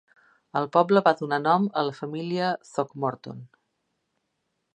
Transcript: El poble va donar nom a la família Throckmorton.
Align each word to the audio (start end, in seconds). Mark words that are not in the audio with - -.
El 0.61 0.69
poble 0.77 1.03
va 1.07 1.13
donar 1.19 1.39
nom 1.43 1.67
a 1.81 1.83
la 1.89 1.95
família 1.99 2.49
Throckmorton. 2.71 3.45